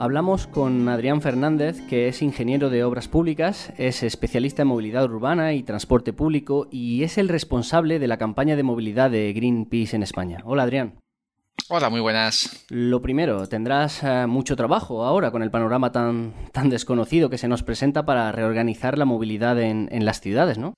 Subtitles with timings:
[0.00, 5.52] Hablamos con Adrián Fernández, que es ingeniero de obras públicas, es especialista en movilidad urbana
[5.52, 10.02] y transporte público y es el responsable de la campaña de movilidad de Greenpeace en
[10.02, 10.38] España.
[10.46, 10.94] Hola Adrián.
[11.68, 12.64] Hola, muy buenas.
[12.70, 17.48] Lo primero, tendrás eh, mucho trabajo ahora con el panorama tan, tan desconocido que se
[17.48, 20.72] nos presenta para reorganizar la movilidad en, en las ciudades, ¿no?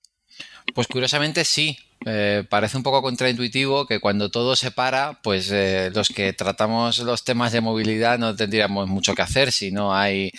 [0.75, 1.77] Pues curiosamente sí.
[2.04, 6.99] Eh, parece un poco contraintuitivo que cuando todo se para, pues eh, los que tratamos
[6.99, 10.32] los temas de movilidad no tendríamos mucho que hacer si no hay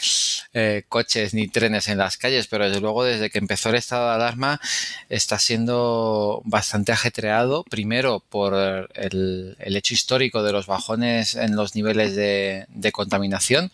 [0.53, 4.09] eh, coches ni trenes en las calles, pero desde luego desde que empezó el estado
[4.09, 4.59] de alarma
[5.07, 12.13] está siendo bastante ajetreado, primero por el, hecho histórico de los bajones en los niveles
[12.13, 13.71] de, de contaminación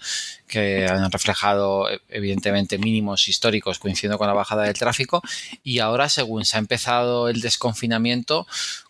[0.49, 5.21] que han reflejado evidentemente mínimos históricos coincidiendo con la bajada del tráfico.
[5.63, 8.45] Y ahora según se ha empezado el desconfinamiento confinamiento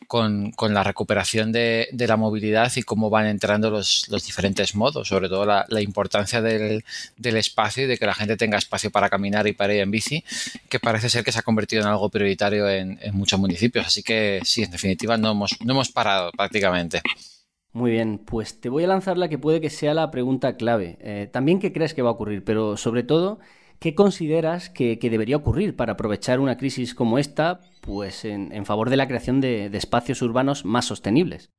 [0.07, 5.45] con, la recuperación de, la movilidad y cómo van entrando los, diferentes modos, sobre todo
[5.45, 6.83] la, importancia del,
[7.21, 10.23] espacio y de que la gente tenga espacio para caminar y para ir en bici,
[10.69, 13.85] que parece ser que se ha convertido en algo prioritario en, muchos municipios.
[13.85, 17.01] Así que sí, en definitiva no hemos, no hemos parado prácticamente.
[17.71, 20.97] Muy bien, pues te voy a lanzar la que puede que sea la pregunta clave.
[21.01, 23.39] Eh, también qué crees que va a ocurrir, pero sobre todo,
[23.79, 28.97] ¿qué consideras que, debería ocurrir para aprovechar una crisis como esta pues, en, favor de
[28.97, 31.49] la creación de espacios urbanos más sostenibles?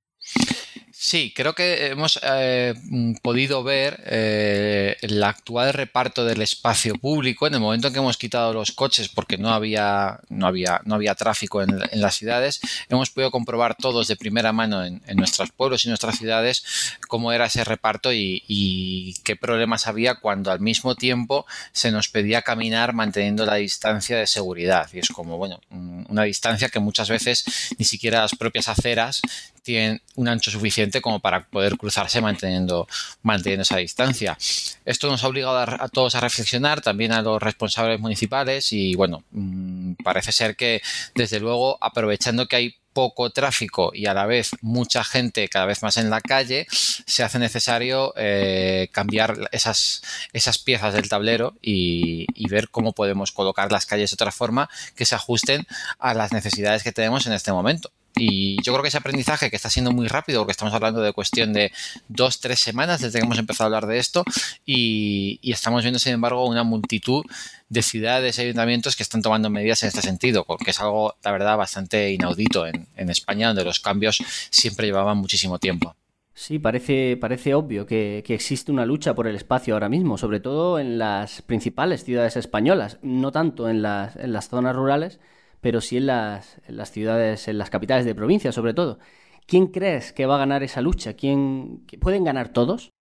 [1.02, 2.74] Sí, creo que hemos eh,
[3.22, 8.18] podido ver eh, el actual reparto del espacio público en el momento en que hemos
[8.18, 12.60] quitado los coches porque no había, no había, no había tráfico en, las ciudades.
[12.90, 16.64] Hemos podido comprobar todos de primera mano en, nuestros pueblos y nuestras ciudades
[17.08, 22.42] cómo era ese reparto y, qué problemas había cuando al mismo tiempo se nos pedía
[22.42, 24.90] caminar manteniendo la distancia de seguridad.
[24.92, 27.46] Y es como, bueno, una distancia que muchas veces
[27.78, 29.22] ni siquiera las propias aceras
[29.70, 32.88] tienen un ancho suficiente como para poder cruzarse manteniendo,
[33.22, 34.36] manteniendo esa distancia.
[34.84, 39.22] Esto nos ha obligado a, todos a reflexionar, también a los responsables municipales y bueno,
[39.30, 40.82] mm, parece ser que
[41.14, 45.84] desde luego aprovechando que hay poco tráfico y a la vez mucha gente cada vez
[45.84, 50.02] más en la calle, se hace necesario eh, cambiar esas,
[50.32, 54.68] esas piezas del tablero y, y, ver cómo podemos colocar las calles de otra forma
[54.96, 55.64] que se ajusten
[56.00, 57.92] a las necesidades que tenemos en este momento.
[58.16, 61.12] Y yo creo que ese aprendizaje que está siendo muy rápido, porque estamos hablando de
[61.12, 61.72] cuestión de
[62.08, 64.24] dos, tres semanas desde que hemos empezado a hablar de esto,
[64.66, 67.24] y, estamos viendo, sin embargo, una multitud
[67.68, 71.32] de ciudades y ayuntamientos que están tomando medidas en este sentido, porque es algo, la
[71.32, 75.96] verdad, bastante inaudito en, España, donde los cambios siempre llevaban muchísimo tiempo.
[76.34, 80.40] Sí, parece, parece obvio que, que, existe una lucha por el espacio ahora mismo, sobre
[80.40, 85.18] todo en las principales ciudades españolas, no tanto en las, en las zonas rurales,
[85.60, 86.58] pero sí en las,
[86.90, 88.98] ciudades, en las capitales de provincia sobre todo.
[89.46, 91.14] ¿Quién crees que va a ganar esa lucha?
[91.14, 92.92] ¿Quién, ¿Pueden ganar todos?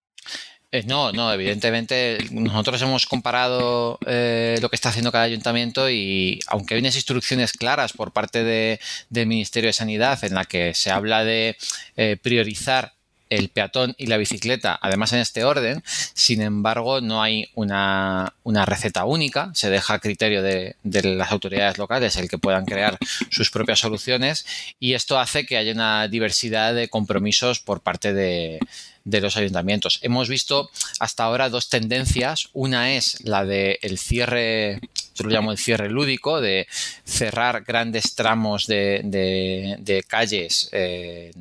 [0.71, 6.39] Eh, no, no, evidentemente nosotros hemos comparado eh, lo que está haciendo cada ayuntamiento y
[6.47, 10.75] aunque hay unas instrucciones claras por parte de, del Ministerio de Sanidad en la que
[10.75, 11.57] se habla de
[11.97, 12.93] eh, priorizar
[13.29, 15.83] el peatón y la bicicleta, además en este orden.
[16.13, 18.33] Sin embargo, no hay una,
[18.65, 22.97] receta única, se deja a criterio de, las autoridades locales el que puedan crear
[23.29, 24.45] sus propias soluciones
[24.79, 28.59] y esto hace que haya una diversidad de compromisos por parte de,
[29.05, 29.99] los ayuntamientos.
[30.03, 30.69] Hemos visto
[30.99, 32.49] hasta ahora dos tendencias.
[32.53, 34.79] Una es la del el cierre,
[35.15, 36.67] yo lo llamo el cierre lúdico, de
[37.05, 40.69] cerrar grandes tramos de, calles.
[40.73, 41.31] Eh,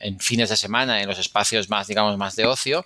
[0.00, 2.84] en fines de semana, en los espacios más, digamos, más de ocio.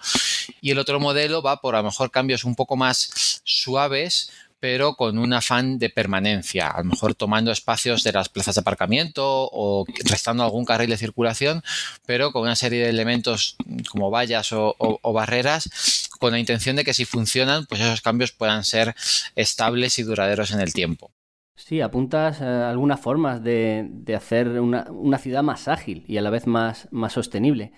[0.60, 4.94] Y el otro modelo va por a lo mejor cambios un poco más suaves, pero
[4.94, 9.48] con un afán de permanencia, a lo mejor tomando espacios de las plazas de aparcamiento
[9.52, 11.64] o restando algún carril de circulación,
[12.06, 13.56] pero con una serie de elementos
[13.90, 18.64] como vallas o, barreras, con la intención de que si funcionan, pues esos cambios puedan
[18.64, 18.94] ser
[19.34, 21.10] estables y duraderos en el tiempo.
[21.64, 26.22] Sí, apuntas a algunas formas de, de hacer una, una, ciudad más ágil y a
[26.22, 27.72] la vez más, más sostenible.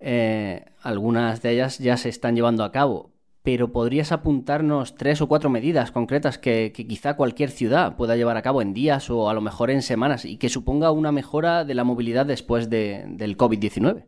[0.00, 3.12] Eh, algunas de ellas ya se están llevando a cabo,
[3.42, 8.42] pero ¿podrías apuntarnos tres o cuatro medidas concretas que, quizá cualquier ciudad pueda llevar a
[8.42, 11.74] cabo en días o a lo mejor en semanas y que suponga una mejora de
[11.74, 14.06] la movilidad después de, del COVID-19?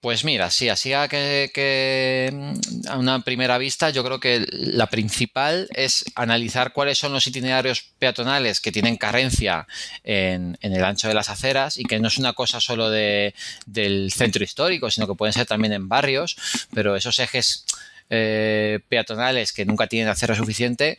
[0.00, 4.86] Pues mira, sí, así a que, mm, a una primera vista yo creo que la
[4.86, 9.66] principal es analizar cuáles son los itinerarios peatonales que tienen carencia
[10.02, 13.34] en, el ancho de las aceras y que no es una cosa solo de,
[13.66, 16.36] del centro histórico, sino que pueden ser también en barrios,
[16.72, 17.66] pero esos ejes
[18.08, 20.98] eh, peatonales que nunca tienen acera suficiente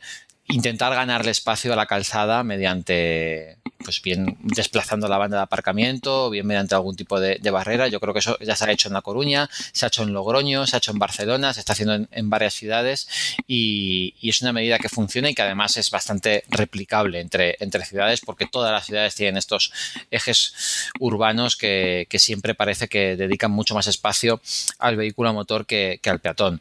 [0.51, 6.45] intentar ganarle espacio a la calzada mediante pues bien desplazando la banda de aparcamiento, bien
[6.45, 7.87] mediante algún tipo de, barrera.
[7.87, 10.13] Yo creo que eso ya se ha hecho en La Coruña, se ha hecho en
[10.13, 13.07] Logroño, se ha hecho en Barcelona, se está haciendo en, varias ciudades
[13.47, 18.21] y, es una medida que funciona y que además es bastante replicable entre, entre ciudades
[18.21, 19.73] porque todas las ciudades tienen estos
[20.11, 20.53] ejes
[20.99, 24.41] urbanos que, siempre parece que dedican mucho más espacio
[24.77, 26.59] al vehículo a motor que al peatón.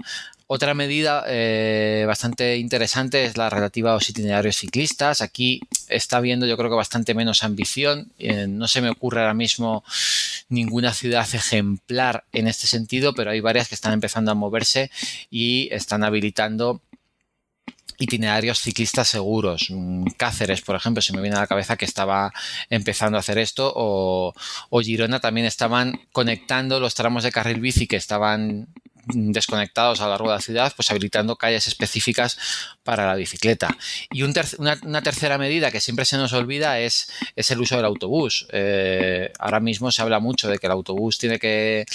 [0.52, 5.22] Otra medida eh, bastante interesante es la relativa a los itinerarios ciclistas.
[5.22, 8.10] Aquí está habiendo yo creo que bastante menos ambición.
[8.18, 9.84] Eh, no se me ocurre ahora mismo
[10.48, 14.90] ninguna ciudad ejemplar en este sentido, pero hay varias que están empezando a moverse
[15.30, 16.82] y están habilitando
[18.00, 19.68] itinerarios ciclistas seguros.
[20.16, 22.32] Cáceres, por ejemplo, se me viene a la cabeza que estaba
[22.70, 24.34] empezando a hacer esto, o,
[24.68, 28.66] o Girona también estaban conectando los tramos de carril bici que estaban
[29.14, 32.38] desconectados a lo largo de la ciudad, pues habilitando calles específicas
[32.82, 33.76] para la bicicleta.
[34.10, 38.46] Y una, tercera medida que siempre se nos olvida es, es el uso del autobús.
[38.52, 41.86] Eh, ahora mismo se habla mucho de que el autobús tiene que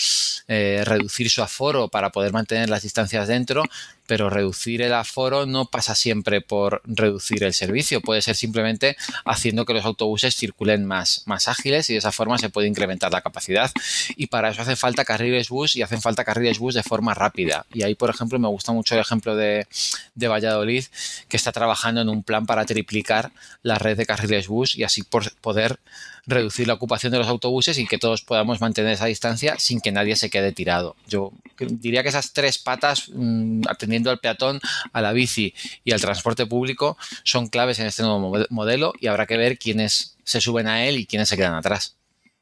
[0.48, 3.64] eh, reducir su aforo para poder mantener las distancias dentro,
[4.08, 9.66] pero reducir el aforo no pasa siempre por reducir el servicio, puede ser simplemente haciendo
[9.66, 13.22] que los autobuses circulen más, más ágiles y de esa forma se puede incrementar la
[13.22, 13.72] capacidad.
[14.16, 17.66] Y para eso hace falta carriles bus y hacen falta carriles bus de forma rápida.
[17.74, 19.68] Y ahí, por ejemplo, me gusta mucho el ejemplo de,
[20.16, 20.86] de Valladolid,
[21.28, 23.32] que está trabajando en un plan para triplicar
[23.64, 25.80] la red de carriles bus y así poder
[26.28, 29.92] reducir la ocupación de los autobuses y que todos podamos mantener esa distancia sin que
[29.92, 30.96] nadie se quede tirado.
[31.08, 33.62] Yo diría que esas tres patas, mm,
[33.96, 34.60] atendiendo al peatón,
[34.92, 35.54] a la bici
[35.84, 40.18] y al transporte público, son claves en este nuevo modelo y habrá que ver quiénes
[40.24, 41.98] se suben a él y quiénes se quedan atrás.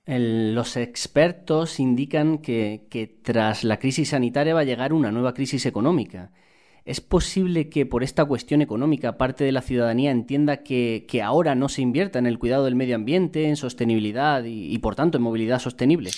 [0.06, 5.66] los expertos indican que, que tras la crisis sanitaria va a llegar una nueva crisis
[5.66, 6.32] económica
[6.86, 11.70] ¿Es posible que por esta cuestión económica parte de la ciudadanía entienda que, ahora no
[11.70, 15.60] se invierta en el cuidado del medio ambiente, en sostenibilidad y, por tanto en movilidad
[15.60, 16.12] sostenible?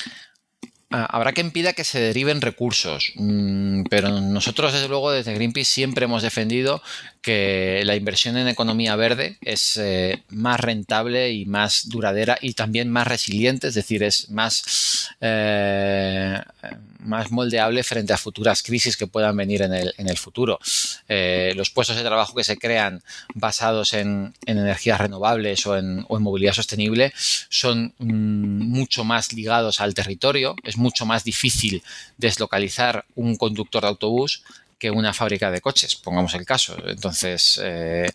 [0.91, 5.71] Ah, habrá quien pida que se deriven recursos, mm, pero nosotros desde luego desde Greenpeace
[5.71, 6.81] siempre hemos defendido
[7.25, 12.91] que la inversión en economía verde es eh, más rentable y más duradera y también
[12.91, 16.39] más resiliente, es decir, es más, eh,
[16.99, 20.59] más moldeable frente a futuras crisis que puedan venir en el, futuro.
[21.09, 23.01] Eh, los puestos de trabajo que se crean
[23.33, 27.11] basados en, energías renovables o en, movilidad sostenible
[27.49, 31.81] son mm, mucho más ligados al territorio, es mucho más difícil
[32.17, 34.43] deslocalizar un conductor de autobús
[34.77, 36.75] que una fábrica de coches, pongamos el caso.
[36.87, 38.09] Entonces, eh,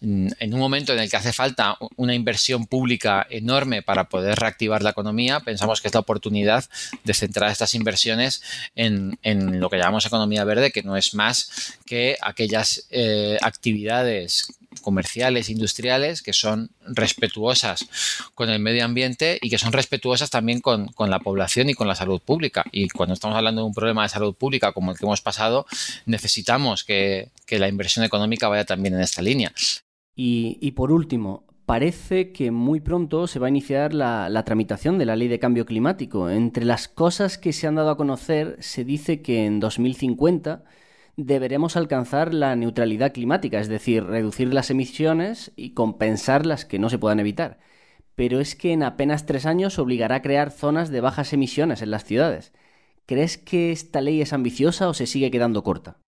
[0.00, 4.82] en un momento en el que hace falta una inversión pública enorme para poder reactivar
[4.82, 6.64] la economía, pensamos que es la oportunidad
[7.02, 8.42] de centrar estas inversiones
[8.74, 9.18] en,
[9.60, 14.46] lo que llamamos economía verde, que no es más que aquellas eh, actividades
[14.84, 17.88] comerciales, industriales, que son respetuosas
[18.34, 21.94] con el medio ambiente y que son respetuosas también con, la población y con la
[21.94, 22.64] salud pública.
[22.70, 25.66] Y cuando estamos hablando de un problema de salud pública como el que hemos pasado,
[26.06, 29.52] necesitamos que, la inversión económica vaya también en esta línea.
[30.16, 35.06] Y, por último, parece que muy pronto se va a iniciar la, la, tramitación de
[35.06, 36.28] la ley de cambio climático.
[36.28, 40.64] Entre las cosas que se han dado a conocer, se dice que en 2050
[41.16, 46.90] deberemos alcanzar la neutralidad climática, es decir, reducir las emisiones y compensar las que no
[46.90, 47.58] se puedan evitar.
[48.14, 51.90] Pero es que en apenas tres años obligará a crear zonas de bajas emisiones en
[51.90, 52.52] las ciudades.
[53.06, 55.98] ¿Crees que esta ley es ambiciosa o se sigue quedando corta?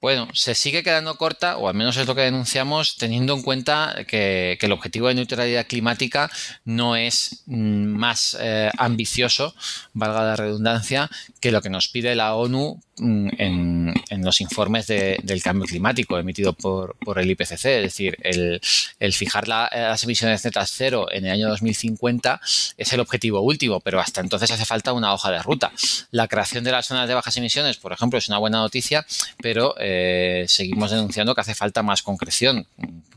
[0.00, 4.04] Bueno, se sigue quedando corta, o al menos es lo que denunciamos, teniendo en cuenta
[4.06, 6.30] que, el objetivo de neutralidad climática
[6.64, 9.54] no es mm, más eh, ambicioso,
[9.94, 15.42] valga la redundancia, que lo que nos pide la ONU mm, en, los informes del
[15.42, 17.64] cambio climático emitido por, el IPCC.
[17.66, 22.40] Es decir, el, fijar las emisiones netas cero en el año 2050
[22.76, 25.72] es el objetivo último, pero hasta entonces hace falta una hoja de ruta.
[26.10, 29.06] La creación de las zonas de bajas emisiones, por ejemplo, es una buena noticia,
[29.40, 32.66] pero eh, seguimos denunciando que hace falta más concreción,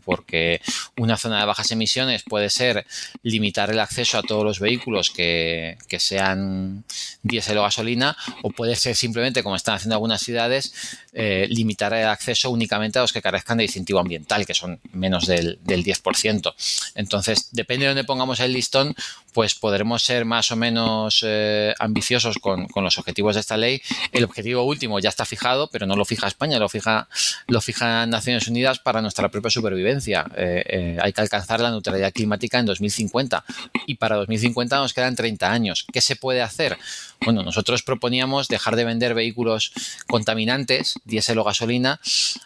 [0.10, 0.60] porque
[0.98, 2.88] una zona de bajas emisiones puede ser
[3.22, 6.84] limitar el acceso a todos los vehículos que, sean
[7.22, 10.74] diésel o gasolina, o puede ser simplemente, como están haciendo algunas ciudades,
[11.14, 15.28] eh, limitar el acceso únicamente a los que carezcan de distintivo ambiental, que son menos
[15.28, 16.56] del, 10%.
[16.96, 18.96] Entonces, depende de dónde pongamos el listón,
[19.32, 23.80] pues podremos ser más o menos eh, ambiciosos con, los objetivos de esta ley.
[24.12, 27.08] El objetivo último ya está fijado, pero no lo fija España, lo fija,
[27.46, 32.12] lo fija Naciones Unidas para nuestra propia supervivencia Eh, eh, hay que alcanzar la neutralidad
[32.14, 33.44] climática en 2050
[33.88, 35.86] y para 2050 nos quedan 30 años.
[35.92, 36.78] ¿Qué se puede hacer?
[37.22, 39.74] Bueno, nosotros proponíamos dejar de vender vehículos
[40.08, 42.00] contaminantes, diésel o gasolina,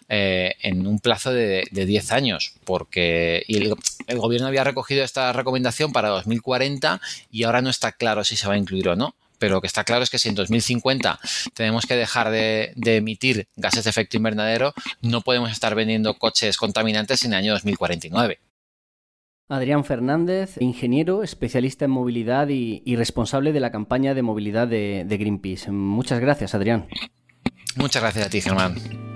[0.09, 3.73] en un plazo de, 10 años, porque el,
[4.07, 8.47] el gobierno había recogido esta recomendación para 2040 y ahora no está claro si se
[8.47, 11.19] va a incluir o no pero lo que está claro es que si en 2050
[11.53, 17.25] tenemos que dejar de, emitir gases de efecto invernadero, no podemos estar vendiendo coches contaminantes
[17.25, 18.39] en el año 2049.
[19.49, 25.71] Adrián Fernández, ingeniero, especialista en movilidad y, responsable de la campaña de movilidad de Greenpeace.
[25.71, 26.87] Muchas gracias, Adrián.
[27.75, 29.12] Muchas gracias a ti, Germán.